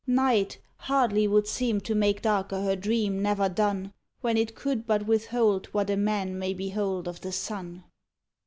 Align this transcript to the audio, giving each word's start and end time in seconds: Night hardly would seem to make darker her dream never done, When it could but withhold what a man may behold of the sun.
Night 0.07 0.57
hardly 0.77 1.27
would 1.27 1.45
seem 1.47 1.79
to 1.81 1.93
make 1.93 2.23
darker 2.23 2.63
her 2.63 2.75
dream 2.75 3.21
never 3.21 3.47
done, 3.47 3.93
When 4.21 4.35
it 4.35 4.55
could 4.55 4.87
but 4.87 5.05
withhold 5.05 5.67
what 5.75 5.91
a 5.91 5.95
man 5.95 6.39
may 6.39 6.55
behold 6.55 7.07
of 7.07 7.21
the 7.21 7.31
sun. 7.31 7.83